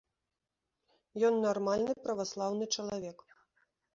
[1.27, 3.17] Ён нармальны праваслаўны чалавек.